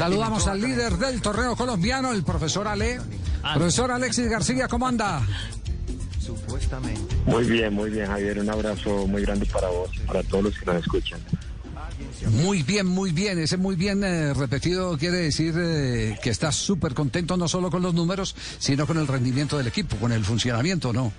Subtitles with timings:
[0.00, 2.98] Saludamos al líder del torneo colombiano, el profesor Ale.
[3.52, 5.20] Profesor Alexis García, ¿cómo anda?
[7.26, 8.38] Muy bien, muy bien, Javier.
[8.38, 11.20] Un abrazo muy grande para vos, para todos los que nos escuchan.
[12.30, 13.38] Muy bien, muy bien.
[13.40, 17.82] Ese muy bien eh, repetido quiere decir eh, que estás súper contento no solo con
[17.82, 21.12] los números, sino con el rendimiento del equipo, con el funcionamiento, ¿no?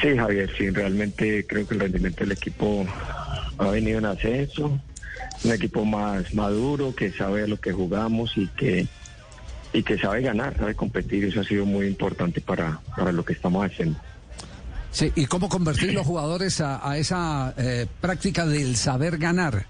[0.00, 2.86] Sí, Javier, sí, realmente creo que el rendimiento del equipo
[3.58, 4.80] ha venido en ascenso.
[5.44, 8.86] Un equipo más maduro, que sabe a lo que jugamos y que
[9.72, 11.24] y que sabe ganar, sabe competir.
[11.24, 13.98] Eso ha sido muy importante para, para lo que estamos haciendo.
[14.90, 19.66] Sí, ¿y cómo convertir los jugadores a, esa eh, práctica del saber ganar?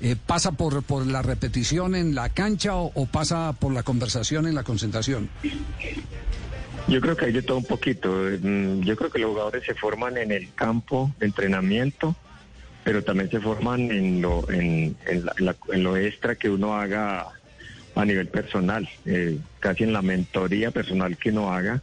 [0.00, 4.54] Eh, ¿Pasa por, por la repetición en la cancha o, pasa por la conversación en
[4.54, 5.28] la concentración?
[6.88, 8.08] Yo creo que hay de todo un poquito.
[8.08, 12.16] Mm, yo creo que los jugadores se forman en el campo de entrenamiento,
[12.84, 17.28] pero también se forman en lo, en, en lo extra que uno haga
[17.94, 21.82] a nivel personal, eh, casi en la mentoría personal que uno haga.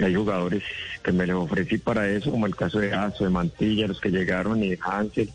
[0.00, 0.62] Hay jugadores
[1.02, 4.10] que me les ofrecí para eso, como el caso de Aso, de Mantilla, los que
[4.10, 5.30] llegaron y Hansel,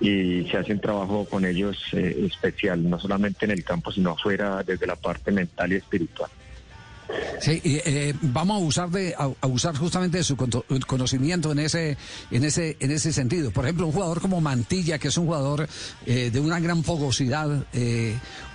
[0.00, 4.10] y se hace un trabajo con ellos eh, especial, no solamente en el campo, sino
[4.10, 6.30] afuera, desde la parte mental y espiritual.
[7.40, 11.96] Sí, eh, vamos a usar de a, usar justamente de su conocimiento en ese
[12.30, 13.50] en ese en ese sentido.
[13.50, 15.68] Por ejemplo, un jugador como Mantilla, que es un jugador
[16.04, 17.64] de una gran fogosidad,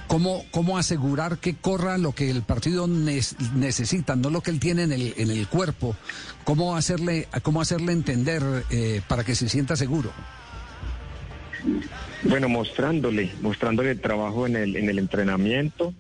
[0.08, 4.84] ¿Cómo, ¿Cómo asegurar que corra lo que el partido necesita, no lo que él tiene
[4.84, 5.96] en el, en el cuerpo?
[6.44, 10.12] ¿Cómo hacerle, cómo hacerle entender eh, para que se sienta seguro?
[12.24, 15.94] Bueno, mostrándole, mostrándole el trabajo en el, en el entrenamiento,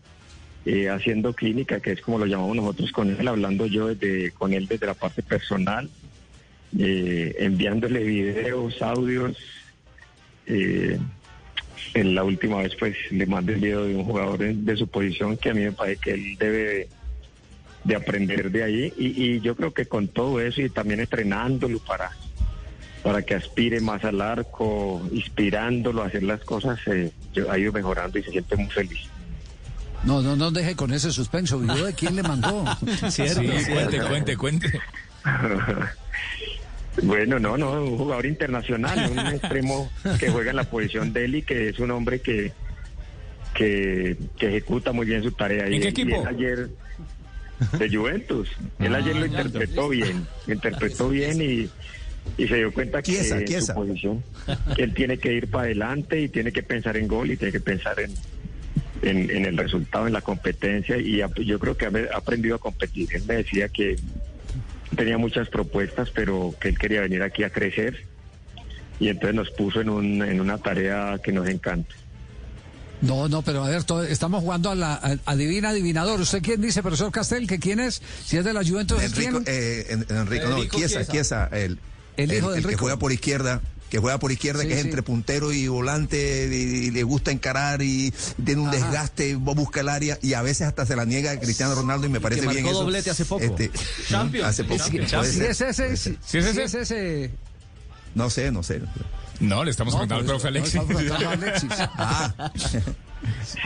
[0.65, 4.53] eh, haciendo clínica, que es como lo llamamos nosotros con él, hablando yo desde, con
[4.53, 5.89] él desde la parte personal,
[6.79, 9.37] eh, enviándole videos, audios.
[10.47, 10.97] Eh,
[11.93, 15.37] en la última vez pues le mandé el video de un jugador de, su posición
[15.37, 16.87] que a mí me parece que él debe
[17.83, 22.11] de, aprender de ahí y, yo creo que con todo eso y también entrenándolo para
[23.03, 27.11] para que aspire más al arco, inspirándolo a hacer las cosas, eh,
[27.49, 29.09] ha ido mejorando y se siente muy feliz.
[30.05, 31.59] No, no, no deje con ese suspenso.
[31.59, 32.65] ¿Video de quién le mandó?
[33.09, 33.23] sí,
[33.71, 34.81] cuente, cuente, cuente.
[37.01, 41.35] Bueno, no, no, un jugador internacional, un extremo que juega en la posición de él
[41.35, 42.53] y que es un hombre que,
[43.55, 45.65] que, ejecuta muy bien su tarea.
[45.65, 46.23] ¿En qué equipo?
[46.27, 46.69] ayer
[47.79, 48.49] de Juventus.
[48.79, 51.69] Él ayer lo ah, interpretó bien, lo interpretó bien y,
[52.37, 54.23] se dio cuenta que en su posición
[54.75, 57.51] que él tiene que ir para adelante y tiene que pensar en gol y tiene
[57.51, 58.13] que pensar en,
[59.03, 63.09] en, en el resultado, en la competencia y yo creo que ha aprendido a competir.
[63.13, 63.97] Él me decía que
[64.95, 68.05] tenía muchas propuestas, pero que él quería venir aquí a crecer
[68.99, 71.93] y entonces nos puso en, un, en una tarea que nos encanta.
[73.01, 76.21] No, no, pero a ver, estamos jugando a la adivina adivinador.
[76.21, 78.01] ¿Usted quién dice, profesor Castel, que quién es?
[78.23, 79.43] Si es de la Juventus, Enrico, ¿quién?
[79.45, 81.79] Eh, Enrico, no, Chiesa, Chiesa, el,
[82.15, 83.61] el, hijo el, que juega por izquierda
[83.93, 88.11] que juega por izquierda, que es entre puntero y volante, y, le gusta encarar y
[88.43, 91.75] tiene un desgaste, busca el área y a veces hasta se la niega a Cristiano
[91.75, 92.79] Ronaldo y me parece bien eso.
[92.79, 93.43] doblete hace poco.
[93.43, 93.69] Este,
[94.09, 94.47] Champions.
[94.47, 94.83] Hace poco.
[94.83, 97.29] Si es ese, si es ese.
[98.15, 98.81] No sé, no sé.
[99.39, 100.81] No, le estamos contando al profe Alexis.
[101.79, 102.33] ah.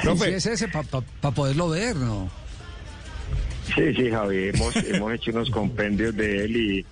[0.03, 0.25] profe.
[0.25, 2.29] Si es ese, para poderlo ver, ¿no?
[3.73, 6.85] Sí, sí, Javi, hemos, hemos hecho unos compendios de él y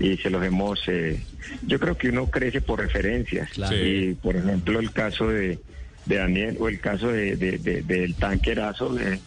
[0.00, 0.80] y se los hemos...
[0.88, 1.22] Eh,
[1.66, 3.50] yo creo que uno crece por referencias.
[3.72, 5.58] Y, por ejemplo, el caso de,
[6.06, 9.20] de Daniel o el caso de, del tanquerazo de,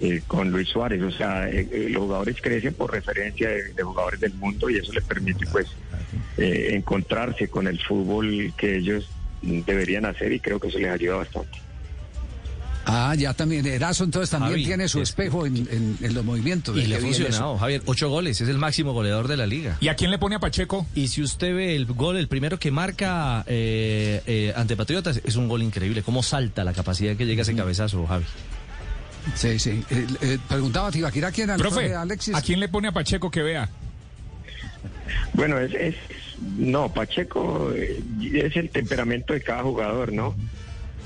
[0.00, 1.02] eh, con Luis Suárez.
[1.02, 5.04] O sea, eh, los jugadores crecen por referencia de, jugadores del mundo y eso les
[5.04, 5.68] permite, pues,
[6.36, 9.08] encontrarse con el fútbol que ellos
[9.42, 11.58] deberían hacer y creo que eso les ayuda bastante.
[12.84, 13.66] Ah, ya también.
[13.66, 16.76] Erazo entonces también tiene su espejo en, los movimientos.
[16.76, 17.82] Y le ha funcionado, Javier.
[17.86, 19.76] Ocho goles, es el máximo goleador de la liga.
[19.80, 20.86] ¿Y a quién le pone a Pacheco?
[20.94, 25.36] Y si usted ve el gol, el primero que marca eh, eh, ante Patriotas, es
[25.36, 26.02] un gol increíble.
[26.02, 28.24] ¿Cómo salta la capacidad que llega ese cabezazo, Javi?
[29.34, 29.84] Sí, sí.
[29.90, 32.34] Eh, preguntaba a quién era Profe, Alexis.
[32.34, 33.68] ¿A quién le pone a Pacheco que vea?
[35.34, 35.94] Bueno, es, es
[36.56, 40.34] no, Pacheco es el temperamento de cada jugador, ¿no?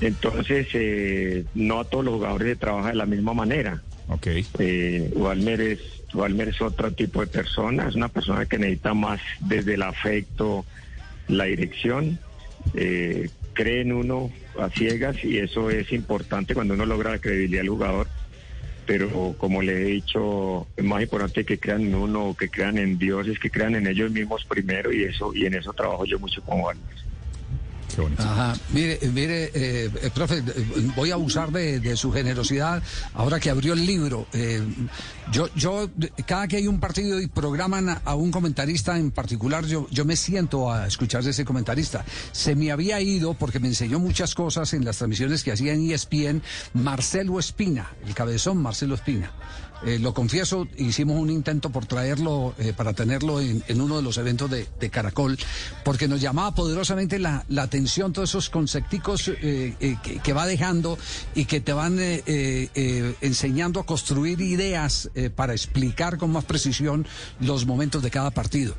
[0.01, 3.81] Entonces, eh, no a todos los jugadores se trabaja de la misma manera.
[4.09, 4.27] Ok.
[4.59, 5.79] Eh, Walmer, es,
[6.13, 10.65] Walmer es otro tipo de persona, es una persona que necesita más desde el afecto,
[11.27, 12.19] la dirección.
[12.73, 17.61] Eh, cree en uno a ciegas y eso es importante cuando uno logra la credibilidad
[17.61, 18.07] del jugador.
[18.85, 22.97] Pero como le he dicho, es más importante que crean en uno, que crean en
[22.97, 26.19] Dios, es que crean en ellos mismos primero y eso y en eso trabajo yo
[26.19, 26.95] mucho con Walmer.
[28.17, 28.55] Ajá.
[28.71, 30.43] Mire, mire, eh, eh, profe,
[30.95, 32.83] voy a abusar de, su generosidad
[33.13, 34.27] ahora que abrió el libro.
[34.33, 34.61] Eh,
[35.31, 35.89] yo, yo,
[36.25, 40.15] cada que hay un partido y programan a, un comentarista en particular, yo, yo me
[40.15, 42.05] siento a escuchar de ese comentarista.
[42.31, 45.89] Se me había ido porque me enseñó muchas cosas en las transmisiones que hacía en
[45.89, 46.41] ESPN
[46.73, 49.31] Marcelo Espina, el cabezón Marcelo Espina.
[49.85, 54.17] Eh, lo confieso, hicimos un intento por traerlo, eh, para tenerlo en, uno de los
[54.17, 55.37] eventos de, Caracol,
[55.83, 60.97] porque nos llamaba poderosamente la, atención todos esos concepticos eh, que, va dejando
[61.35, 67.05] y que te van enseñando a construir ideas para explicar con más precisión
[67.39, 68.75] los momentos de cada partido.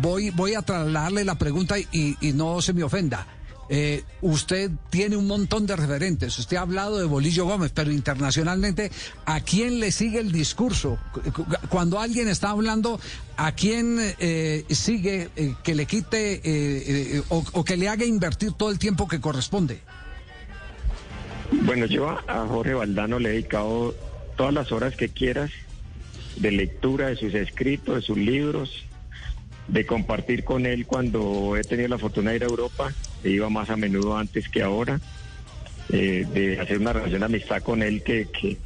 [0.00, 3.26] voy, voy a trasladarle la pregunta y no se me ofenda.
[3.68, 6.38] Eh, usted tiene un montón de referentes.
[6.38, 8.90] Usted ha hablado de Bolillo Gómez, pero internacionalmente,
[9.24, 10.98] ¿a quién le sigue el discurso?
[11.68, 13.00] Cuando alguien está hablando,
[13.36, 18.78] ¿a quién eh, sigue eh, que le quite o, que le haga invertir todo el
[18.78, 19.80] tiempo que corresponde?
[21.50, 23.94] Bueno, yo a Jorge Valdano le he dedicado
[24.36, 25.50] todas las horas que quieras
[26.36, 28.84] de lectura de sus escritos, de sus libros,
[29.68, 32.92] de compartir con él cuando he tenido la fortuna de ir a Europa
[33.24, 35.00] iba más a menudo antes que ahora,
[35.90, 38.56] eh, de hacer una relación de amistad con él que, que,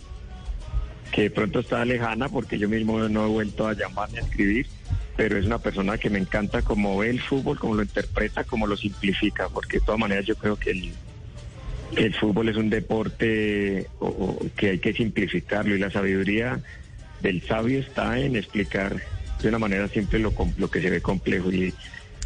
[1.12, 4.66] que de pronto está lejana porque yo mismo no he vuelto a llamarme a escribir,
[5.16, 8.66] pero es una persona que me encanta como ve el fútbol, como lo interpreta, como
[8.66, 10.92] lo simplifica, porque de todas maneras yo creo que el,
[11.96, 13.86] el fútbol es un deporte
[14.56, 16.60] que hay que simplificarlo y la sabiduría
[17.20, 18.96] del sabio está en explicar
[19.42, 21.74] de una manera simple lo, lo que se ve complejo y,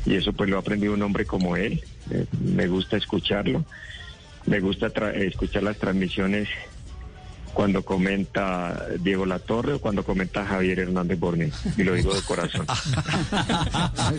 [0.06, 1.82] y eso pues lo ha aprendido un hombre como él.
[2.10, 3.64] Eh, me gusta escucharlo,
[4.46, 6.48] me gusta escuchar las transmisiones
[7.54, 11.50] cuando comenta Diego Latorre o cuando comenta Javier Hernández Borne.
[11.76, 12.66] Y lo digo de corazón.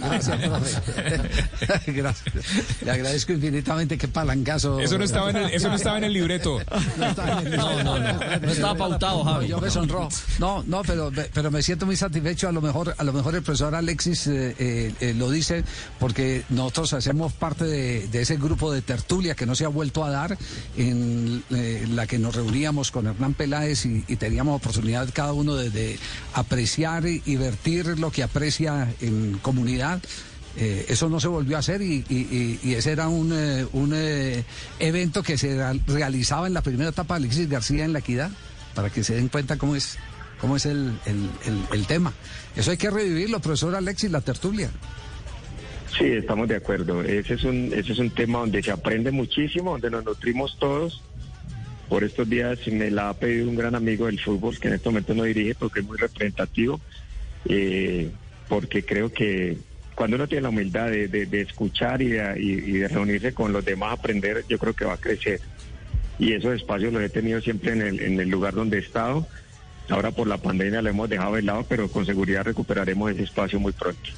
[0.02, 1.92] Gracias, profe.
[1.92, 2.36] Gracias.
[2.82, 4.80] Le agradezco infinitamente que palancazo.
[4.80, 6.60] Eso no estaba en el, eso no estaba en el libreto.
[6.98, 9.48] No, estaba, en el no, no, no, no, estaba pautado, Javi.
[9.48, 10.08] yo me sonró.
[10.40, 12.48] No, no, pero, pero me siento muy satisfecho.
[12.48, 15.64] A lo mejor, a lo mejor el profesor Alexis eh, eh, eh, lo dice
[16.00, 20.04] porque nosotros hacemos parte de, de, ese grupo de tertulia que no se ha vuelto
[20.04, 20.38] a dar
[20.78, 21.44] en
[21.96, 25.98] la que nos reuníamos con Hernán Peláez y, teníamos oportunidad cada uno de,
[26.34, 30.02] apreciar y, vertir lo que aprecia en comunidad.
[30.58, 32.04] Eh, eso no se volvió a hacer y,
[32.64, 34.44] ese era un, eh, un eh,
[34.80, 38.32] evento que se realizaba en la primera etapa de Alexis García en la equidad,
[38.74, 39.98] para que se den cuenta cómo es,
[40.40, 42.14] cómo es el, el tema.
[42.56, 44.70] Eso hay que revivirlo, profesor Alexis, la tertulia.
[45.98, 47.02] Sí, estamos de acuerdo.
[47.04, 51.02] Ese es un, ese es un tema donde se aprende muchísimo, donde nos nutrimos todos
[51.90, 54.90] por estos días me la ha pedido un gran amigo del fútbol que en este
[54.90, 56.80] momento no dirige porque es muy representativo,
[57.48, 58.10] eh,
[58.48, 59.58] porque creo que
[59.94, 64.60] cuando uno tiene la humildad de, escuchar y de, reunirse con los demás, aprender, yo
[64.60, 65.40] creo que va a crecer.
[66.20, 69.26] Y esos espacios los he tenido siempre en el, en el lugar donde he estado.
[69.90, 73.60] Ahora por la pandemia lo hemos dejado de lado, pero con seguridad recuperaremos ese espacio
[73.60, 74.10] muy pronto.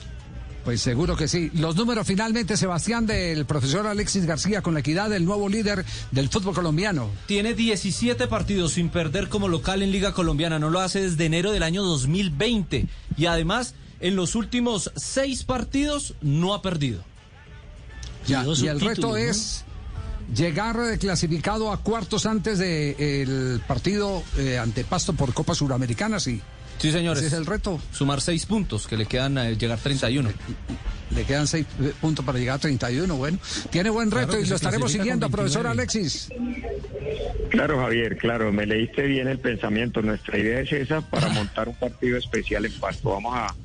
[0.68, 1.50] Pues seguro que sí.
[1.54, 6.28] Los números finalmente, Sebastián, del profesor Alexis García con la equidad del nuevo líder del
[6.28, 7.10] fútbol colombiano.
[7.26, 10.60] Tiene 17 partidos sin perder como local en Liga Colombiana.
[10.60, 12.86] No lo hace desde enero del año 2020.
[13.16, 17.02] Y además, en los últimos seis partidos no ha perdido.
[18.28, 19.64] Ya, y el reto es
[20.34, 26.42] llegar clasificado a cuartos antes del partido eh, ante Pasto por Copa Suramericana, sí.
[26.78, 27.24] Sí, señores.
[27.24, 27.80] Ese es el reto.
[27.92, 30.30] Sumar seis puntos, que le quedan a llegar 31.
[31.16, 33.16] Le quedan seis eh, puntos para llegar a 31.
[33.16, 33.40] Bueno,
[33.72, 36.30] tiene buen reto y lo estaremos siguiendo, profesor Alexis.
[37.50, 40.02] Claro, Javier, claro, me leíste bien el pensamiento.
[40.02, 43.10] Nuestra idea es esa para montar un partido especial en Pasto.
[43.10, 43.56] Vamos a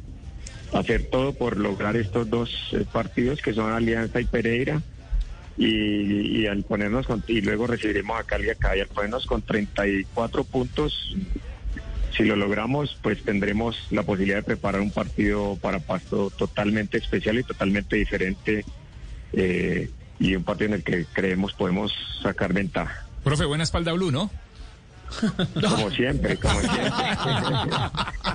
[0.79, 4.81] hacer todo por lograr estos dos eh, partidos que son Alianza y Pereira.
[5.59, 10.45] Y, al ponernos con, y luego recibiremos a Cali acá y al ponernos con 34
[10.45, 11.15] puntos
[12.17, 17.39] si lo logramos, pues tendremos la posibilidad de preparar un partido para Pasto totalmente especial
[17.39, 18.65] y totalmente diferente
[19.33, 21.93] eh, y un partido en el que creemos podemos
[22.23, 23.07] sacar ventaja.
[23.25, 24.31] Profe, buena espalda blue, ¿no?
[25.61, 26.93] Como siempre, como siempre.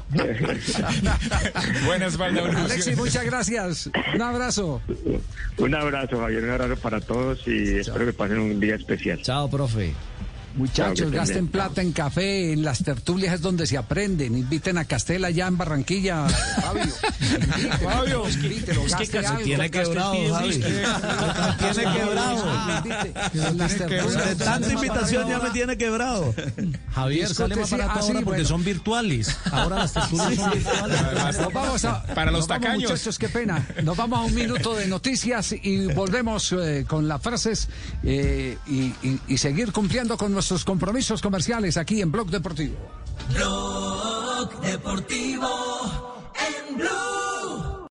[1.86, 2.57] Buena espalda blue.
[2.57, 3.89] Alexi, muchas gracias.
[4.13, 4.81] Un abrazo.
[5.57, 6.43] Un abrazo, Javier.
[6.43, 9.22] Un abrazo para todos y espero que pasen un día especial.
[9.22, 9.93] Chao, profe.
[10.57, 14.35] Muchachos, gasten plata en café, en las tertulias es donde se aprenden.
[14.35, 16.93] Inviten a Castela ya en Barranquilla, Fabio.
[17.83, 20.13] Fabio, es que tiene quebrado.
[21.59, 22.45] Tiene quebrado.
[24.17, 26.33] De tanta invitación ya me tiene quebrado.
[26.91, 29.37] Javier, sale más barato ahora porque son virtuales.
[29.51, 31.37] Ahora las tertulias son virtuales.
[31.39, 32.89] Nos vamos a, Para los tacaños.
[32.89, 33.63] muchachos, qué pena.
[33.83, 37.69] Nos vamos a un minuto de noticias y volvemos eh, con las frases
[38.03, 42.77] eh, y seguir cumpliendo con nuestros sus compromisos comerciales aquí en Blog Deportivo.